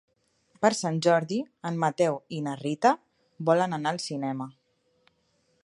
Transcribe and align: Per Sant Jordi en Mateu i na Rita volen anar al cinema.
Per 0.65 0.69
Sant 0.77 0.95
Jordi 1.07 1.37
en 1.69 1.77
Mateu 1.83 2.17
i 2.37 2.39
na 2.47 2.55
Rita 2.63 2.93
volen 3.51 3.79
anar 3.79 3.93
al 3.97 4.01
cinema. 4.07 4.49